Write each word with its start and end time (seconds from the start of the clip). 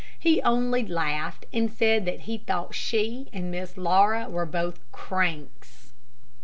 He 0.17 0.41
only 0.41 0.83
laughed 0.83 1.45
and 1.53 1.71
said 1.71 2.05
that 2.05 2.21
he 2.21 2.39
thought 2.39 2.73
she 2.73 3.27
and 3.31 3.51
Miss 3.51 3.77
Laura 3.77 4.27
were 4.27 4.47
both 4.47 4.79
"cranks." 4.91 5.93